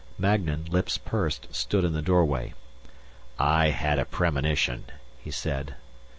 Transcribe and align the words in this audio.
Magnan, 0.17 0.65
lips 0.71 0.97
pursed, 0.97 1.53
stood 1.53 1.83
in 1.83 1.93
the 1.93 2.01
doorway. 2.01 2.55
"I 3.37 3.69
had 3.69 3.99
a 3.99 4.05
premonition," 4.05 4.85
he 5.19 5.29
said. 5.29 5.75